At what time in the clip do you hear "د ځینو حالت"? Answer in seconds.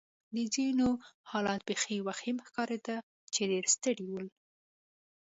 0.35-1.61